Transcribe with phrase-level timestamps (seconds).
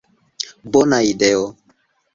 [0.71, 1.47] Bona ideo!